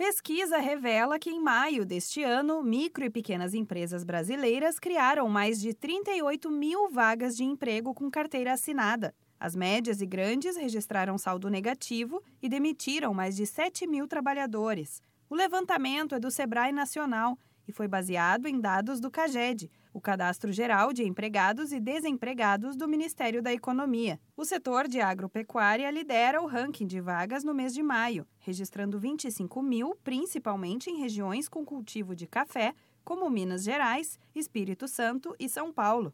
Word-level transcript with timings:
Pesquisa 0.00 0.56
revela 0.56 1.18
que 1.18 1.28
em 1.28 1.38
maio 1.38 1.84
deste 1.84 2.22
ano, 2.22 2.62
micro 2.62 3.04
e 3.04 3.10
pequenas 3.10 3.52
empresas 3.52 4.02
brasileiras 4.02 4.78
criaram 4.78 5.28
mais 5.28 5.60
de 5.60 5.74
38 5.74 6.50
mil 6.50 6.88
vagas 6.88 7.36
de 7.36 7.44
emprego 7.44 7.92
com 7.92 8.10
carteira 8.10 8.54
assinada. 8.54 9.14
As 9.38 9.54
médias 9.54 10.00
e 10.00 10.06
grandes 10.06 10.56
registraram 10.56 11.18
saldo 11.18 11.50
negativo 11.50 12.22
e 12.40 12.48
demitiram 12.48 13.12
mais 13.12 13.36
de 13.36 13.44
7 13.44 13.86
mil 13.86 14.08
trabalhadores. 14.08 15.02
O 15.28 15.34
levantamento 15.34 16.14
é 16.14 16.18
do 16.18 16.30
Sebrae 16.30 16.72
Nacional 16.72 17.38
e 17.70 17.72
foi 17.72 17.86
baseado 17.86 18.46
em 18.46 18.60
dados 18.60 19.00
do 19.00 19.10
CAGED, 19.10 19.70
o 19.94 20.00
Cadastro 20.00 20.52
Geral 20.52 20.92
de 20.92 21.04
Empregados 21.04 21.72
e 21.72 21.78
Desempregados 21.78 22.76
do 22.76 22.88
Ministério 22.88 23.40
da 23.40 23.52
Economia. 23.52 24.20
O 24.36 24.44
setor 24.44 24.88
de 24.88 25.00
agropecuária 25.00 25.88
lidera 25.90 26.42
o 26.42 26.46
ranking 26.46 26.86
de 26.86 27.00
vagas 27.00 27.44
no 27.44 27.54
mês 27.54 27.72
de 27.72 27.82
maio, 27.82 28.26
registrando 28.40 28.98
25 28.98 29.62
mil, 29.62 29.96
principalmente 30.02 30.90
em 30.90 30.98
regiões 30.98 31.48
com 31.48 31.64
cultivo 31.64 32.14
de 32.14 32.26
café, 32.26 32.74
como 33.04 33.30
Minas 33.30 33.62
Gerais, 33.62 34.18
Espírito 34.34 34.88
Santo 34.88 35.34
e 35.38 35.48
São 35.48 35.72
Paulo. 35.72 36.12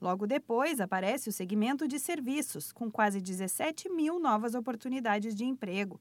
Logo 0.00 0.24
depois 0.24 0.80
aparece 0.80 1.28
o 1.28 1.32
segmento 1.32 1.88
de 1.88 1.98
serviços, 1.98 2.70
com 2.70 2.90
quase 2.90 3.20
17 3.20 3.88
mil 3.88 4.20
novas 4.20 4.54
oportunidades 4.54 5.34
de 5.34 5.44
emprego. 5.44 6.00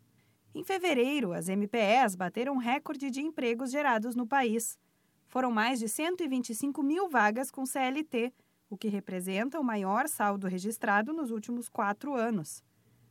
Em 0.56 0.64
fevereiro, 0.64 1.34
as 1.34 1.50
MPEs 1.50 2.16
bateram 2.16 2.56
recorde 2.56 3.12
de 3.12 3.20
empregos 3.20 3.70
gerados 3.70 4.16
no 4.16 4.26
país 4.26 4.80
foram 5.28 5.52
mais 5.52 5.80
de 5.80 5.90
125 5.90 6.82
mil 6.82 7.10
vagas 7.10 7.52
com 7.52 7.66
CLT, 7.66 8.34
o 8.70 8.78
que 8.78 8.88
representa 8.88 9.60
o 9.60 9.64
maior 9.66 10.08
saldo 10.08 10.48
registrado 10.48 11.12
nos 11.12 11.30
últimos 11.30 11.68
quatro 11.68 12.16
anos. 12.16 12.64